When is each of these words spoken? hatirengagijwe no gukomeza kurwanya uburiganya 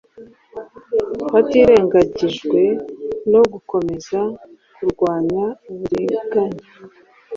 hatirengagijwe 1.31 2.61
no 3.31 3.41
gukomeza 3.51 4.19
kurwanya 4.75 5.45
uburiganya 5.71 6.67